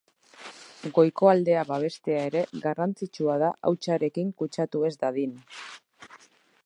Goiko 0.95 1.29
aldea 1.31 1.65
babestea 1.71 2.23
ere 2.29 2.43
garrantzitsua 2.65 3.37
da 3.47 3.51
hautsarekin 3.71 4.35
kutsatu 4.41 4.85
ez 4.89 4.93
dadin. 5.05 5.41